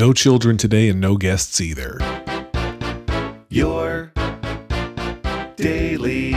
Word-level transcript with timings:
No 0.00 0.14
children 0.14 0.56
today 0.56 0.88
and 0.88 0.98
no 0.98 1.18
guests 1.18 1.60
either. 1.60 1.98
Your 3.50 4.14
daily 5.56 6.34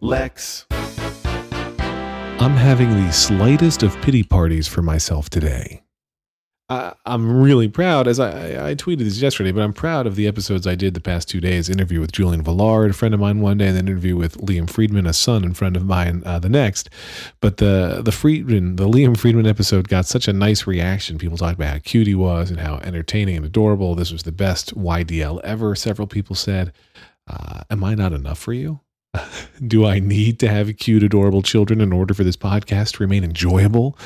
Lex. 0.00 0.64
I'm 0.70 2.54
having 2.54 2.90
the 2.90 3.12
slightest 3.12 3.82
of 3.82 4.00
pity 4.02 4.22
parties 4.22 4.68
for 4.68 4.82
myself 4.82 5.28
today. 5.30 5.82
I, 6.72 6.94
I'm 7.04 7.42
really 7.42 7.68
proud, 7.68 8.08
as 8.08 8.18
I, 8.18 8.70
I 8.70 8.74
tweeted 8.74 9.00
this 9.00 9.20
yesterday, 9.20 9.52
but 9.52 9.62
I'm 9.62 9.74
proud 9.74 10.06
of 10.06 10.16
the 10.16 10.26
episodes 10.26 10.66
I 10.66 10.74
did 10.74 10.94
the 10.94 11.00
past 11.00 11.28
two 11.28 11.40
days. 11.40 11.68
Interview 11.68 12.00
with 12.00 12.12
Julian 12.12 12.42
Velard, 12.42 12.90
a 12.90 12.92
friend 12.94 13.12
of 13.12 13.20
mine 13.20 13.40
one 13.40 13.58
day, 13.58 13.68
and 13.68 13.76
then 13.76 13.88
interview 13.88 14.16
with 14.16 14.38
Liam 14.38 14.70
Friedman, 14.70 15.06
a 15.06 15.12
son 15.12 15.44
and 15.44 15.54
friend 15.56 15.76
of 15.76 15.84
mine, 15.84 16.22
uh, 16.24 16.38
the 16.38 16.48
next. 16.48 16.88
But 17.40 17.58
the 17.58 18.00
the 18.02 18.12
Friedman, 18.12 18.76
the 18.76 18.88
Liam 18.88 19.16
Friedman 19.18 19.46
episode 19.46 19.88
got 19.88 20.06
such 20.06 20.28
a 20.28 20.32
nice 20.32 20.66
reaction. 20.66 21.18
People 21.18 21.36
talked 21.36 21.56
about 21.56 21.72
how 21.72 21.78
cute 21.78 22.06
he 22.06 22.14
was 22.14 22.50
and 22.50 22.58
how 22.58 22.76
entertaining 22.76 23.36
and 23.36 23.44
adorable. 23.44 23.94
This 23.94 24.10
was 24.10 24.22
the 24.22 24.32
best 24.32 24.74
YDL 24.74 25.40
ever. 25.44 25.74
Several 25.74 26.08
people 26.08 26.34
said, 26.34 26.72
uh, 27.28 27.64
"Am 27.70 27.84
I 27.84 27.94
not 27.94 28.14
enough 28.14 28.38
for 28.38 28.54
you?" 28.54 28.80
Do 29.66 29.84
I 29.84 29.98
need 29.98 30.38
to 30.40 30.48
have 30.48 30.74
cute, 30.78 31.02
adorable 31.02 31.42
children 31.42 31.80
in 31.82 31.92
order 31.92 32.14
for 32.14 32.24
this 32.24 32.36
podcast 32.36 32.96
to 32.96 33.02
remain 33.02 33.24
enjoyable? 33.24 33.98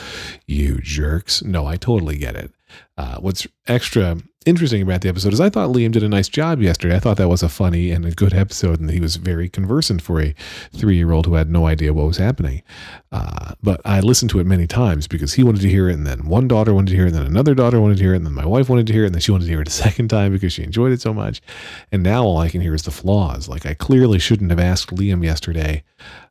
You 0.47 0.81
jerks. 0.81 1.45
No, 1.45 1.65
I 1.65 1.77
totally 1.77 2.19
get 2.19 2.35
it. 2.35 2.51
Uh, 2.97 3.19
what's 3.19 3.47
extra 3.67 4.19
interesting 4.47 4.81
about 4.81 5.01
the 5.01 5.09
episode 5.09 5.33
is 5.33 5.41
I 5.41 5.51
thought 5.51 5.71
Liam 5.71 5.91
did 5.91 6.05
a 6.05 6.09
nice 6.09 6.29
job 6.29 6.63
yesterday. 6.63 6.95
I 6.95 7.01
thought 7.01 7.17
that 7.17 7.29
was 7.29 7.43
a 7.43 7.49
funny 7.49 7.91
and 7.91 8.07
a 8.07 8.13
good 8.13 8.33
episode, 8.33 8.81
and 8.81 8.91
he 8.91 9.01
was 9.01 9.17
very 9.17 9.49
conversant 9.49 10.01
for 10.01 10.21
a 10.23 10.35
three 10.73 10.97
year 10.97 11.11
old 11.11 11.27
who 11.27 11.35
had 11.35 11.51
no 11.51 11.67
idea 11.67 11.93
what 11.93 12.07
was 12.07 12.17
happening. 12.17 12.63
Uh, 13.11 13.55
but 13.61 13.81
I 13.85 14.01
listened 14.01 14.31
to 14.31 14.39
it 14.39 14.47
many 14.47 14.67
times 14.69 15.09
because 15.09 15.35
he 15.35 15.43
wanted 15.43 15.63
to 15.63 15.69
hear 15.69 15.91
it, 15.91 15.95
and 15.95 16.07
then 16.07 16.29
one 16.29 16.47
daughter 16.47 16.73
wanted 16.73 16.91
to 16.91 16.97
hear 16.97 17.07
it, 17.07 17.09
and 17.09 17.17
then 17.17 17.27
another 17.27 17.55
daughter 17.55 17.81
wanted 17.81 17.99
to 17.99 18.05
hear 18.05 18.15
it, 18.15 18.19
and 18.19 18.27
then 18.27 18.33
my 18.33 18.47
wife 18.47 18.69
wanted 18.69 18.87
to 18.87 18.93
hear 18.93 19.03
it, 19.03 19.07
and 19.07 19.15
then 19.15 19.21
she 19.21 19.33
wanted 19.33 19.45
to 19.45 19.51
hear 19.51 19.61
it 19.61 19.69
a 19.69 19.73
second 19.73 20.09
time 20.09 20.33
because 20.33 20.53
she 20.53 20.63
enjoyed 20.63 20.93
it 20.93 21.01
so 21.01 21.13
much. 21.13 21.43
And 21.91 22.03
now 22.03 22.23
all 22.23 22.39
I 22.39 22.49
can 22.49 22.61
hear 22.61 22.75
is 22.75 22.83
the 22.83 22.93
flaws. 22.93 23.49
Like 23.49 23.67
I 23.67 23.75
clearly 23.75 24.21
shouldn't 24.21 24.51
have 24.51 24.61
asked 24.61 24.95
Liam 24.95 25.25
yesterday, 25.25 25.83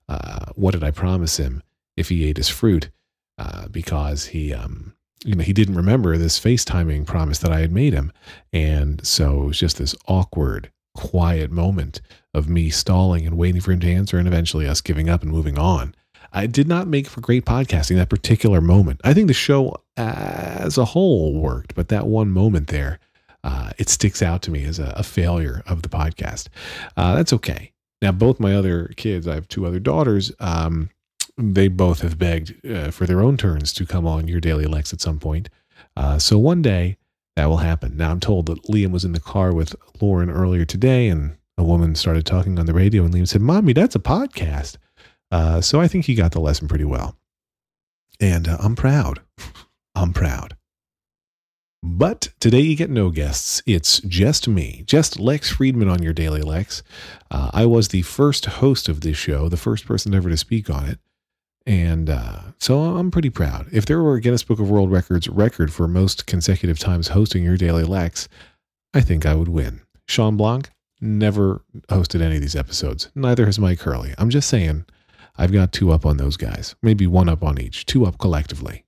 uh, 0.08 0.46
what 0.56 0.72
did 0.72 0.84
I 0.84 0.92
promise 0.92 1.38
him 1.38 1.64
if 1.98 2.09
he 2.09 2.26
ate 2.26 2.38
his 2.38 2.50
fruit? 2.50 2.90
Uh, 3.38 3.68
because 3.68 4.28
he, 4.28 4.54
um, 4.54 4.96
you 5.26 5.36
know, 5.36 5.44
he 5.44 5.54
didn't 5.54 5.76
remember 5.76 6.18
this 6.18 6.40
FaceTiming 6.40 7.08
promise 7.08 7.40
that 7.40 7.52
I 7.52 7.59
had 7.59 7.72
made 7.72 7.94
him. 7.94 8.12
And 8.54 9.06
so 9.06 9.44
it 9.44 9.45
was 9.48 9.59
just 9.59 9.78
this 9.80 9.95
awkward, 10.08 10.72
quiet 10.94 11.52
moment 11.52 12.00
of 12.34 12.48
me 12.48 12.70
stalling 12.70 13.26
and 13.26 13.38
waiting 13.38 13.59
for 13.59 13.72
him 13.72 13.80
to 13.80 13.92
answer 13.92 14.18
and 14.18 14.28
eventually 14.28 14.68
us 14.68 14.81
giving 14.81 15.09
up 15.09 15.23
and 15.23 15.31
moving 15.31 15.58
on. 15.58 15.96
I 16.31 16.48
did 16.48 16.68
not 16.68 16.88
make 16.88 17.08
for 17.08 17.22
great 17.22 17.46
podcasting 17.46 17.96
that 17.96 18.09
particular 18.09 18.62
moment. 18.62 19.02
I 19.03 19.14
think 19.14 19.28
the 19.28 19.34
show 19.34 19.76
as 19.98 20.78
a 20.78 20.86
whole 20.86 21.34
worked, 21.34 21.73
but 21.76 21.88
that 21.88 22.08
one 22.08 22.30
moment 22.30 22.68
there, 22.68 23.00
uh, 23.44 23.72
it 23.78 23.90
sticks 23.90 24.22
out 24.22 24.42
to 24.44 24.52
me 24.52 24.64
as 24.66 24.78
a, 24.78 24.94
a 24.98 25.03
failure 25.03 25.64
of 25.66 25.81
the 25.81 25.90
podcast. 25.90 26.50
Uh, 26.98 27.16
that's 27.16 27.34
okay. 27.34 27.72
Now, 28.02 28.12
both 28.12 28.40
my 28.40 28.53
other 28.53 28.92
kids, 28.98 29.28
I 29.28 29.36
have 29.36 29.48
two 29.48 29.66
other 29.66 29.80
daughters. 29.80 30.31
Um, 30.40 30.90
they 31.38 31.67
both 31.67 32.02
have 32.02 32.17
begged 32.17 32.66
uh, 32.66 32.91
for 32.91 33.05
their 33.05 33.22
own 33.22 33.38
turns 33.38 33.73
to 33.73 33.86
come 33.86 34.08
on 34.08 34.28
your 34.28 34.39
daily 34.39 34.66
Lex 34.66 34.94
at 34.94 35.02
some 35.02 35.19
point. 35.19 35.50
Uh, 35.95 36.17
so 36.17 36.38
one 36.38 36.61
day 36.61 36.97
that 37.36 37.47
will 37.47 37.58
happen. 37.58 37.97
Now 37.97 38.11
I'm 38.11 38.19
told 38.19 38.45
that 38.45 38.64
Liam 38.64 38.91
was 38.91 39.03
in 39.03 39.11
the 39.11 39.19
car 39.19 39.53
with 39.53 39.75
Lauren 40.02 40.30
earlier 40.30 40.66
today, 40.66 41.09
and 41.09 41.36
a 41.58 41.63
woman 41.63 41.95
started 41.95 42.25
talking 42.25 42.58
on 42.58 42.66
the 42.66 42.73
radio, 42.73 43.03
and 43.03 43.13
Liam 43.13 43.28
said, 43.28 43.41
"Mommy, 43.41 43.73
that's 43.73 43.95
a 43.95 44.00
podcast." 44.00 44.78
Uh, 45.31 45.59
so 45.59 45.81
I 45.81 45.88
think 45.88 46.06
he 46.06 46.16
got 46.16 46.31
the 46.31 46.39
lesson 46.39 46.67
pretty 46.67 46.86
well, 46.86 47.17
and 48.19 48.47
uh, 48.47 48.58
I'm 48.61 48.75
proud. 48.75 49.22
I'm 49.95 50.13
proud. 50.13 50.56
But 51.83 52.30
today 52.39 52.61
you 52.61 52.75
get 52.75 52.89
no 52.89 53.11
guests. 53.11 53.61
It's 53.67 54.00
just 54.00 54.47
me, 54.47 54.83
just 54.88 55.19
Lex 55.19 55.52
Friedman 55.52 55.89
on 55.89 56.02
your 56.02 56.13
Daily 56.13 56.41
Lex. 56.41 56.81
Uh, 57.30 57.52
I 57.53 57.66
was 57.66 57.89
the 57.89 58.02
first 58.02 58.45
host 58.45 58.89
of 58.89 59.02
this 59.02 59.17
show, 59.17 59.50
the 59.50 59.57
first 59.57 59.85
person 59.85 60.16
ever 60.16 60.29
to 60.29 60.38
speak 60.38 60.69
on 60.69 60.85
it. 60.85 61.00
And 61.66 62.09
uh, 62.09 62.40
so 62.59 62.80
I'm 62.80 63.09
pretty 63.09 63.30
proud. 63.30 63.68
If 63.72 63.86
there 63.86 64.02
were 64.02 64.16
a 64.16 64.22
Guinness 64.22 64.44
Book 64.44 64.59
of 64.59 64.70
World 64.70 64.92
Records 64.92 65.28
record 65.28 65.74
for 65.74 65.88
most 65.88 66.28
consecutive 66.28 66.78
times 66.78 67.08
hosting 67.09 67.44
your 67.44 67.58
Daily 67.58 67.84
Lex, 67.84 68.28
I 68.94 69.02
think 69.02 69.26
I 69.26 69.34
would 69.36 69.48
win. 69.48 69.81
Shawn 70.08 70.38
Blanc 70.38 70.70
never 71.02 71.64
hosted 71.90 72.22
any 72.22 72.36
of 72.36 72.42
these 72.42 72.56
episodes. 72.56 73.09
Neither 73.16 73.46
has 73.46 73.59
Mike 73.59 73.81
Hurley. 73.81 74.14
I'm 74.18 74.30
just 74.30 74.48
saying, 74.48 74.86
I've 75.38 75.52
got 75.52 75.72
two 75.72 75.92
up 75.92 76.06
on 76.06 76.18
those 76.18 76.38
guys. 76.38 76.75
Maybe 76.81 77.08
one 77.08 77.30
up 77.30 77.44
on 77.44 77.59
each, 77.59 77.86
two 77.86 78.06
up 78.06 78.20
collectively. 78.20 78.86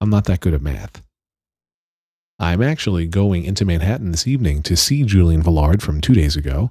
I'm 0.00 0.10
not 0.10 0.24
that 0.26 0.40
good 0.40 0.54
at 0.54 0.62
math. 0.62 1.02
I'm 2.38 2.62
actually 2.62 3.06
going 3.06 3.44
into 3.44 3.64
Manhattan 3.64 4.10
this 4.10 4.26
evening 4.26 4.62
to 4.64 4.76
see 4.76 5.04
Julian 5.04 5.42
Velard 5.42 5.82
from 5.82 6.00
two 6.00 6.14
days 6.14 6.36
ago 6.36 6.70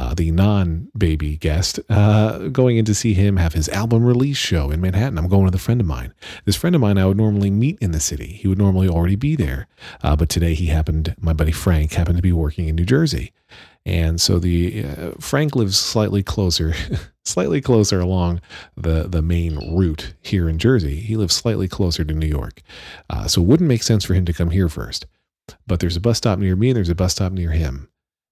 uh, 0.00 0.14
the 0.14 0.30
non 0.30 0.88
baby 0.96 1.36
guest, 1.36 1.78
uh, 1.90 2.48
going 2.48 2.78
in 2.78 2.86
to 2.86 2.94
see 2.94 3.12
him 3.12 3.36
have 3.36 3.52
his 3.52 3.68
album 3.68 4.02
release 4.02 4.38
show 4.38 4.70
in 4.70 4.80
Manhattan. 4.80 5.18
I'm 5.18 5.28
going 5.28 5.44
with 5.44 5.54
a 5.54 5.58
friend 5.58 5.78
of 5.78 5.86
mine. 5.86 6.14
This 6.46 6.56
friend 6.56 6.74
of 6.74 6.80
mine 6.80 6.96
I 6.96 7.04
would 7.04 7.18
normally 7.18 7.50
meet 7.50 7.78
in 7.82 7.90
the 7.90 8.00
city. 8.00 8.28
He 8.28 8.48
would 8.48 8.56
normally 8.56 8.88
already 8.88 9.16
be 9.16 9.36
there. 9.36 9.68
Uh, 10.02 10.16
but 10.16 10.30
today 10.30 10.54
he 10.54 10.66
happened, 10.66 11.14
my 11.20 11.34
buddy 11.34 11.52
Frank 11.52 11.92
happened 11.92 12.16
to 12.16 12.22
be 12.22 12.32
working 12.32 12.66
in 12.66 12.76
New 12.76 12.86
Jersey. 12.86 13.34
And 13.84 14.18
so 14.18 14.38
the 14.38 14.86
uh, 14.86 15.10
Frank 15.20 15.54
lives 15.54 15.78
slightly 15.78 16.22
closer, 16.22 16.72
slightly 17.26 17.60
closer 17.60 18.00
along 18.00 18.40
the 18.78 19.06
the 19.06 19.20
main 19.20 19.76
route 19.76 20.14
here 20.22 20.48
in 20.48 20.58
Jersey. 20.58 21.00
He 21.00 21.16
lives 21.16 21.34
slightly 21.34 21.68
closer 21.68 22.04
to 22.04 22.14
New 22.14 22.26
York, 22.26 22.62
uh, 23.10 23.28
so 23.28 23.42
it 23.42 23.46
wouldn't 23.46 23.68
make 23.68 23.82
sense 23.82 24.04
for 24.04 24.14
him 24.14 24.24
to 24.24 24.32
come 24.32 24.50
here 24.50 24.70
first. 24.70 25.04
But 25.66 25.80
there's 25.80 25.96
a 25.96 26.00
bus 26.00 26.16
stop 26.16 26.38
near 26.38 26.56
me, 26.56 26.70
and 26.70 26.76
there's 26.76 26.88
a 26.88 26.94
bus 26.94 27.12
stop 27.12 27.32
near 27.32 27.50
him. 27.50 27.90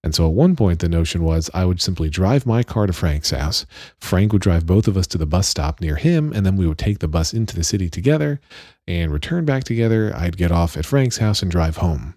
And 0.09 0.15
so 0.15 0.25
at 0.25 0.33
one 0.33 0.55
point, 0.55 0.79
the 0.79 0.89
notion 0.89 1.23
was 1.23 1.51
I 1.53 1.65
would 1.65 1.79
simply 1.79 2.09
drive 2.09 2.47
my 2.47 2.63
car 2.63 2.87
to 2.87 2.93
Frank's 2.93 3.29
house. 3.29 3.67
Frank 3.99 4.33
would 4.33 4.41
drive 4.41 4.65
both 4.65 4.87
of 4.87 4.97
us 4.97 5.05
to 5.05 5.19
the 5.19 5.27
bus 5.27 5.47
stop 5.47 5.81
near 5.81 5.97
him, 5.97 6.33
and 6.33 6.43
then 6.43 6.55
we 6.55 6.65
would 6.65 6.79
take 6.79 6.97
the 6.97 7.07
bus 7.07 7.31
into 7.31 7.55
the 7.55 7.63
city 7.63 7.91
together 7.91 8.41
and 8.87 9.13
return 9.13 9.45
back 9.45 9.65
together. 9.65 10.11
I'd 10.15 10.35
get 10.35 10.51
off 10.51 10.77
at 10.77 10.85
Frank's 10.87 11.17
house 11.19 11.43
and 11.43 11.51
drive 11.51 11.77
home. 11.77 12.15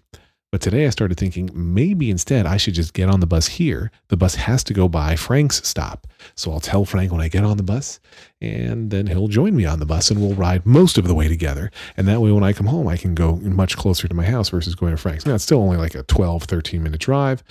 But 0.53 0.61
today 0.61 0.85
I 0.85 0.91
started 0.91 1.17
thinking 1.17 1.49
maybe 1.51 2.11
instead 2.11 2.45
I 2.45 2.57
should 2.57 2.75
just 2.75 2.93
get 2.93 3.09
on 3.09 3.21
the 3.21 3.25
bus 3.25 3.47
here. 3.47 3.89
The 4.09 4.17
bus 4.17 4.35
has 4.35 4.63
to 4.65 4.73
go 4.75 4.87
by 4.87 5.15
Frank's 5.15 5.67
stop. 5.67 6.05
So 6.35 6.51
I'll 6.51 6.59
tell 6.59 6.85
Frank 6.85 7.11
when 7.11 7.21
I 7.21 7.27
get 7.27 7.43
on 7.43 7.57
the 7.57 7.63
bus, 7.63 7.99
and 8.39 8.91
then 8.91 9.07
he'll 9.07 9.29
join 9.29 9.55
me 9.55 9.65
on 9.65 9.79
the 9.79 9.87
bus 9.87 10.11
and 10.11 10.21
we'll 10.21 10.35
ride 10.35 10.63
most 10.63 10.99
of 10.99 11.07
the 11.07 11.15
way 11.15 11.27
together. 11.27 11.71
And 11.97 12.07
that 12.07 12.21
way, 12.21 12.31
when 12.31 12.43
I 12.43 12.53
come 12.53 12.67
home, 12.67 12.87
I 12.87 12.97
can 12.97 13.15
go 13.15 13.37
much 13.37 13.75
closer 13.77 14.07
to 14.07 14.13
my 14.13 14.25
house 14.25 14.49
versus 14.49 14.75
going 14.75 14.91
to 14.91 14.97
Frank's. 15.01 15.25
Now, 15.25 15.33
it's 15.33 15.43
still 15.43 15.57
only 15.57 15.77
like 15.77 15.95
a 15.95 16.03
12, 16.03 16.43
13 16.43 16.83
minute 16.83 17.01
drive, 17.01 17.43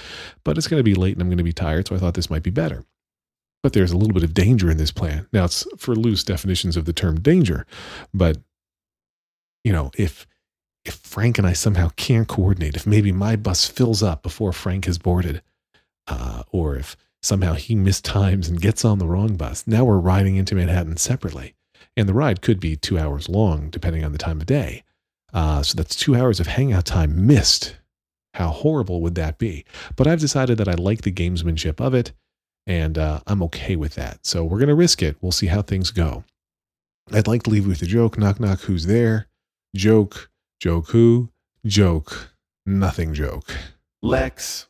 but 0.44 0.56
it's 0.56 0.68
going 0.68 0.78
to 0.78 0.84
be 0.84 0.94
late 0.94 1.14
and 1.14 1.22
I'm 1.22 1.28
going 1.28 1.38
to 1.38 1.42
be 1.42 1.52
tired. 1.52 1.88
So 1.88 1.96
I 1.96 1.98
thought 1.98 2.14
this 2.14 2.30
might 2.30 2.44
be 2.44 2.50
better. 2.50 2.84
But 3.64 3.72
there's 3.72 3.90
a 3.90 3.96
little 3.96 4.14
bit 4.14 4.22
of 4.22 4.32
danger 4.32 4.70
in 4.70 4.76
this 4.76 4.92
plan. 4.92 5.26
Now, 5.32 5.46
it's 5.46 5.66
for 5.76 5.96
loose 5.96 6.22
definitions 6.22 6.76
of 6.76 6.84
the 6.84 6.92
term 6.92 7.18
danger, 7.18 7.66
but 8.14 8.36
you 9.64 9.72
know, 9.72 9.90
if 9.98 10.28
if 10.84 10.94
Frank 10.94 11.38
and 11.38 11.46
I 11.46 11.52
somehow 11.52 11.90
can't 11.96 12.28
coordinate, 12.28 12.76
if 12.76 12.86
maybe 12.86 13.12
my 13.12 13.36
bus 13.36 13.68
fills 13.68 14.02
up 14.02 14.22
before 14.22 14.52
Frank 14.52 14.86
has 14.86 14.98
boarded, 14.98 15.42
uh, 16.08 16.42
or 16.50 16.76
if 16.76 16.96
somehow 17.22 17.54
he 17.54 17.76
mistimes 17.76 18.48
and 18.48 18.60
gets 18.60 18.84
on 18.84 18.98
the 18.98 19.06
wrong 19.06 19.36
bus, 19.36 19.66
now 19.66 19.84
we're 19.84 19.98
riding 19.98 20.36
into 20.36 20.54
Manhattan 20.54 20.96
separately. 20.96 21.54
And 21.96 22.08
the 22.08 22.14
ride 22.14 22.42
could 22.42 22.58
be 22.58 22.76
two 22.76 22.98
hours 22.98 23.28
long, 23.28 23.70
depending 23.70 24.04
on 24.04 24.12
the 24.12 24.18
time 24.18 24.40
of 24.40 24.46
day. 24.46 24.82
Uh, 25.32 25.62
so 25.62 25.76
that's 25.76 25.94
two 25.94 26.16
hours 26.16 26.40
of 26.40 26.46
hangout 26.46 26.86
time 26.86 27.26
missed. 27.26 27.76
How 28.34 28.48
horrible 28.48 29.00
would 29.02 29.14
that 29.14 29.38
be? 29.38 29.64
But 29.94 30.06
I've 30.06 30.20
decided 30.20 30.58
that 30.58 30.68
I 30.68 30.74
like 30.74 31.02
the 31.02 31.12
gamesmanship 31.12 31.80
of 31.80 31.94
it, 31.94 32.12
and 32.66 32.96
uh, 32.96 33.20
I'm 33.26 33.42
okay 33.44 33.76
with 33.76 33.94
that. 33.94 34.26
So 34.26 34.44
we're 34.44 34.58
going 34.58 34.68
to 34.68 34.74
risk 34.74 35.02
it. 35.02 35.16
We'll 35.20 35.32
see 35.32 35.46
how 35.46 35.62
things 35.62 35.90
go. 35.90 36.24
I'd 37.12 37.28
like 37.28 37.42
to 37.44 37.50
leave 37.50 37.66
with 37.66 37.82
a 37.82 37.86
joke. 37.86 38.18
Knock, 38.18 38.40
knock, 38.40 38.60
who's 38.60 38.86
there? 38.86 39.28
Joke 39.74 40.30
Joke 40.62 40.90
who? 40.90 41.32
Joke. 41.66 42.36
Nothing 42.64 43.14
joke. 43.14 43.52
Lex. 44.00 44.68